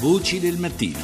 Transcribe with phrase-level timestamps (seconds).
[0.00, 0.96] Voci del mattino.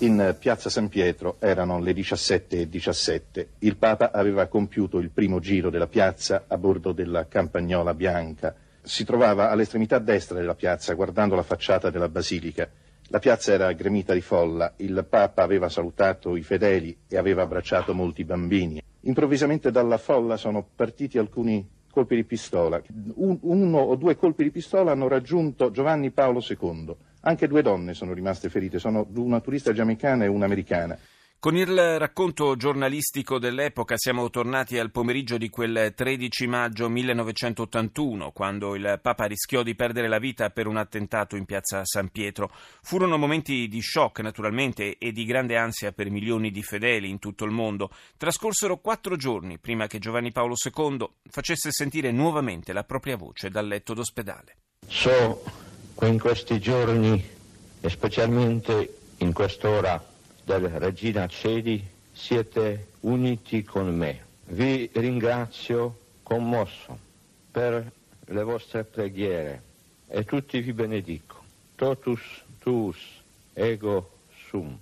[0.00, 3.46] In piazza San Pietro erano le 17.17.
[3.60, 8.54] Il Papa aveva compiuto il primo giro della piazza a bordo della campagnola bianca.
[8.82, 12.68] Si trovava all'estremità destra della piazza, guardando la facciata della basilica.
[13.08, 14.74] La piazza era gremita di folla.
[14.76, 18.82] Il Papa aveva salutato i fedeli e aveva abbracciato molti bambini.
[19.04, 22.78] Improvvisamente dalla folla sono partiti alcuni colpi di pistola.
[23.14, 26.94] Un, uno o due colpi di pistola hanno raggiunto Giovanni Paolo II.
[27.22, 30.98] Anche due donne sono rimaste ferite, sono una turista giamaicana e una americana.
[31.40, 38.74] Con il racconto giornalistico dell'epoca siamo tornati al pomeriggio di quel 13 maggio 1981, quando
[38.74, 42.52] il Papa rischiò di perdere la vita per un attentato in piazza San Pietro.
[42.82, 47.46] Furono momenti di shock, naturalmente, e di grande ansia per milioni di fedeli in tutto
[47.46, 47.90] il mondo.
[48.18, 53.66] Trascorsero quattro giorni prima che Giovanni Paolo II facesse sentire nuovamente la propria voce dal
[53.66, 54.56] letto d'ospedale.
[54.86, 55.69] So
[56.06, 57.22] in questi giorni
[57.80, 60.02] e specialmente in quest'ora
[60.44, 64.24] del Regina Cedi siete uniti con me.
[64.46, 66.98] Vi ringrazio commosso
[67.50, 67.92] per
[68.26, 69.62] le vostre preghiere
[70.08, 71.42] e tutti vi benedico.
[71.76, 72.20] Totus
[72.58, 72.98] tuus
[73.52, 74.10] ego
[74.48, 74.78] sum.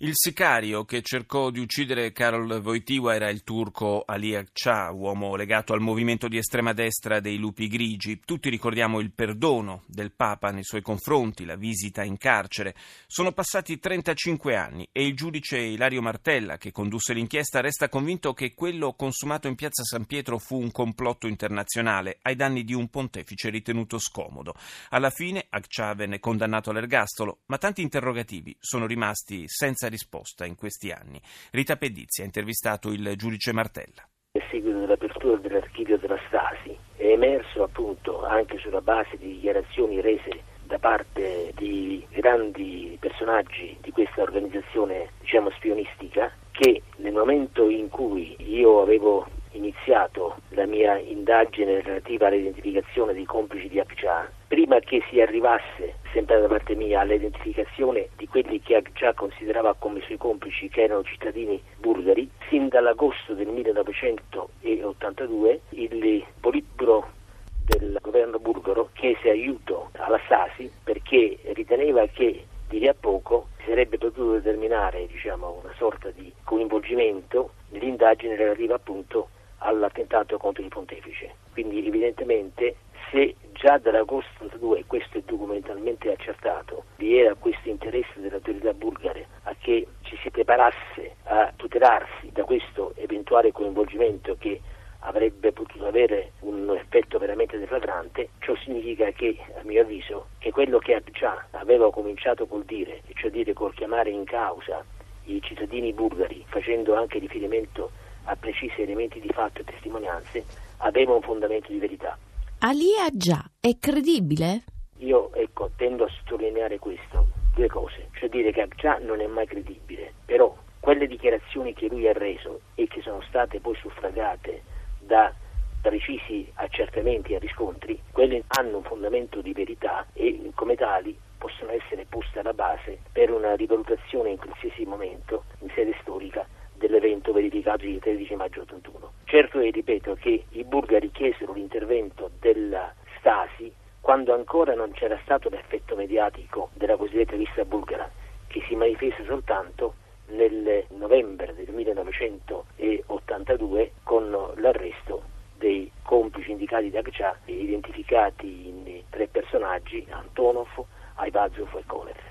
[0.00, 5.72] Il sicario che cercò di uccidere Karol Wojtyła era il turco Ali Akça, uomo legato
[5.72, 8.20] al movimento di estrema destra dei lupi grigi.
[8.24, 12.76] Tutti ricordiamo il perdono del Papa nei suoi confronti, la visita in carcere.
[13.08, 18.54] Sono passati 35 anni e il giudice Ilario Martella, che condusse l'inchiesta, resta convinto che
[18.54, 23.50] quello consumato in piazza San Pietro fu un complotto internazionale ai danni di un pontefice
[23.50, 24.54] ritenuto scomodo.
[24.90, 30.90] Alla fine Akça venne condannato all'ergastolo, ma tanti interrogativi sono rimasti senza risposta in questi
[30.90, 31.20] anni.
[31.50, 34.06] Rita Pedizzi ha intervistato il giudice Martella.
[34.32, 40.42] A seguito dell'apertura dell'archivio della Stasi è emerso appunto anche sulla base di dichiarazioni rese
[40.64, 48.36] da parte di grandi personaggi di questa organizzazione diciamo spionistica che nel momento in cui
[48.40, 55.20] io avevo iniziato la mia indagine relativa all'identificazione dei complici di Akja, prima che si
[55.20, 60.82] arrivasse, sempre da parte mia, all'identificazione di quelli che Akja considerava come suoi complici, che
[60.82, 67.16] erano cittadini bulgari, sin dall'agosto del 1982 il politburo
[67.64, 73.64] del governo bulgaro chiese aiuto alla Stasi perché riteneva che di lì a poco si
[73.68, 81.34] sarebbe potuto determinare diciamo, una sorta di coinvolgimento nell'indagine relativa appunto all'attentato contro il pontefice.
[81.52, 82.76] Quindi evidentemente
[83.10, 89.26] se già dall'agosto 92 questo è documentalmente accertato, vi era questo interesse delle autorità bulgare
[89.44, 94.60] a che ci si preparasse a tutelarsi da questo eventuale coinvolgimento che
[95.00, 100.78] avrebbe potuto avere un effetto veramente deflagrante, ciò significa che, a mio avviso, che quello
[100.78, 104.84] che già aveva cominciato col dire, cioè dire col chiamare in causa
[105.24, 107.90] i cittadini bulgari, facendo anche riferimento
[108.28, 110.44] a precisi elementi di fatto e testimonianze,
[110.78, 112.16] aveva un fondamento di verità.
[112.60, 114.64] Ali Aggia è credibile?
[114.98, 119.46] Io ecco, tendo a sottolineare questo, due cose, cioè dire che Aggia non è mai
[119.46, 124.62] credibile, però quelle dichiarazioni che lui ha reso e che sono state poi suffragate
[125.00, 125.32] da
[125.80, 132.04] precisi accertamenti e riscontri, quelle hanno un fondamento di verità e come tali possono essere
[132.08, 136.46] poste alla base per una rivalutazione in qualsiasi momento in sede storica
[136.78, 139.12] dell'evento verificato il 13 maggio 81.
[139.24, 145.50] Certo è, ripeto, che i bulgari chiesero l'intervento della Stasi quando ancora non c'era stato
[145.50, 148.10] l'effetto mediatico della cosiddetta lista bulgara,
[148.46, 149.96] che si manifesta soltanto
[150.28, 160.06] nel novembre del 1982 con l'arresto dei complici indicati da Gcia identificati in tre personaggi,
[160.08, 160.82] Antonov,
[161.16, 162.27] Aivazov e Kolev.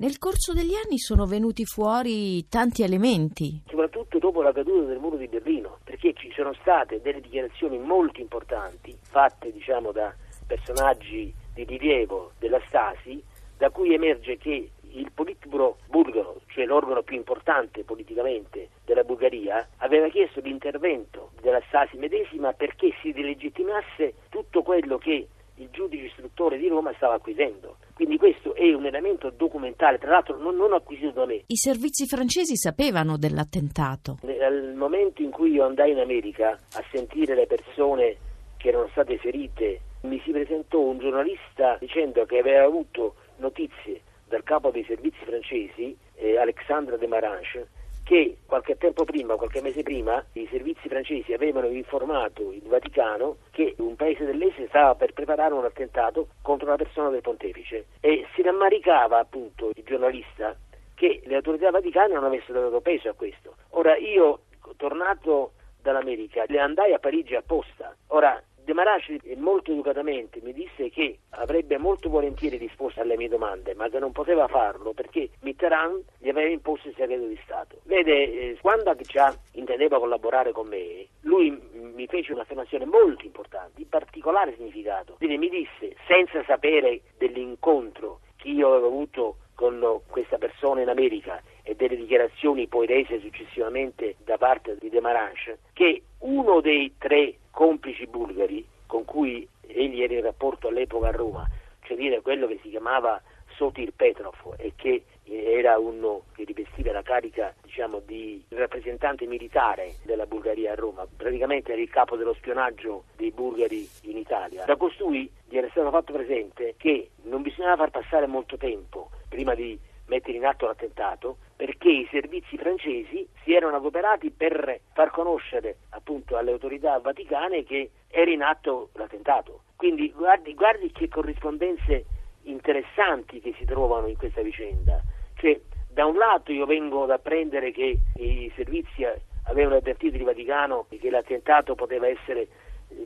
[0.00, 3.62] Nel corso degli anni sono venuti fuori tanti elementi.
[3.66, 8.20] Soprattutto dopo la caduta del muro di Berlino, perché ci sono state delle dichiarazioni molto
[8.20, 10.14] importanti fatte diciamo, da
[10.46, 13.20] personaggi di rilievo della Stasi,
[13.56, 20.08] da cui emerge che il Politburo bulgaro, cioè l'organo più importante politicamente della Bulgaria, aveva
[20.10, 26.68] chiesto l'intervento della Stasi medesima perché si delegittimasse tutto quello che il giudice istruttore di
[26.68, 27.78] Roma stava acquisendo.
[27.98, 31.42] Quindi questo è un elemento documentale, tra l'altro non, non acquisito da me.
[31.48, 34.18] I servizi francesi sapevano dell'attentato.
[34.22, 38.16] Nel momento in cui io andai in America a sentire le persone
[38.56, 44.44] che erano state ferite, mi si presentò un giornalista dicendo che aveva avuto notizie dal
[44.44, 47.68] capo dei servizi francesi, eh, Alexandre de Marange,
[48.08, 53.74] che qualche tempo prima, qualche mese prima, i servizi francesi avevano informato il Vaticano che
[53.80, 58.40] un paese dell'Est stava per preparare un attentato contro la persona del pontefice e si
[58.40, 60.56] rammaricava appunto il giornalista
[60.94, 63.56] che le autorità vaticane non avessero dato peso a questo.
[63.72, 64.44] Ora io,
[64.78, 65.52] tornato
[65.82, 67.94] dall'America, le andai a Parigi apposta.
[68.06, 73.72] Ora, De Maraci molto educatamente mi disse che avrebbe molto volentieri risposto alle mie domande,
[73.74, 77.78] ma che non poteva farlo perché Mitterrand gli aveva imposto il segreto di Stato.
[77.84, 83.86] Vede, eh, quando Agcia intendeva collaborare con me, lui mi fece un'affermazione molto importante, di
[83.86, 85.14] particolare significato.
[85.14, 91.42] Quindi mi disse, senza sapere dell'incontro che io avevo avuto con questa persona in America
[91.62, 98.06] e delle dichiarazioni poi rese successivamente da parte di Demarach, che uno dei tre complici
[98.06, 101.48] bulgari con cui egli era in rapporto all'epoca a Roma,
[101.82, 103.20] cioè dire quello che si chiamava
[103.54, 110.26] Sotir Petrov e che era uno che rivestiva la carica diciamo, di rappresentante militare della
[110.26, 114.64] Bulgaria a Roma, praticamente era il capo dello spionaggio dei bulgari in Italia.
[114.64, 119.54] Da costui gli era stato fatto presente che non bisognava far passare molto tempo prima
[119.54, 125.78] di mettere in atto l'attentato perché i servizi francesi si erano adoperati per far conoscere
[126.08, 129.64] appunto alle autorità vaticane che era in atto l'attentato.
[129.76, 132.06] Quindi guardi, guardi che corrispondenze
[132.44, 135.02] interessanti che si trovano in questa vicenda.
[135.34, 135.60] Cioè,
[135.90, 139.06] da un lato io vengo ad apprendere che i servizi
[139.44, 142.48] avevano avvertito il Vaticano che l'attentato poteva essere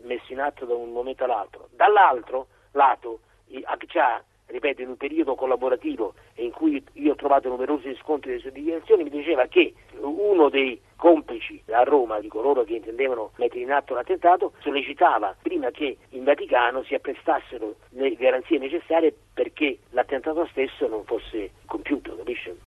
[0.03, 3.21] messo in atto da un momento all'altro, dall'altro lato
[3.65, 8.53] Akcha ripeto, in un periodo collaborativo in cui io ho trovato numerosi riscontri delle sue
[8.53, 13.73] dichiarazioni, mi diceva che uno dei complici a Roma di coloro che intendevano mettere in
[13.73, 20.87] atto l'attentato sollecitava prima che in Vaticano si apprestassero le garanzie necessarie perché l'attentato stesso
[20.87, 22.57] non fosse compiuto, capisce?